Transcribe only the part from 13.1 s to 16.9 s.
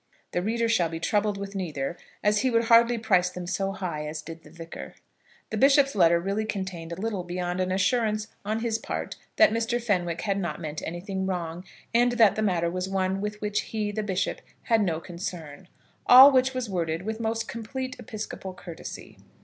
with which he, the bishop, had no concern; all which was